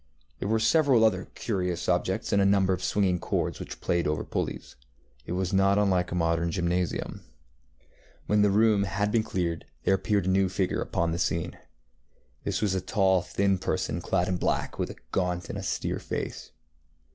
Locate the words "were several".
0.47-1.05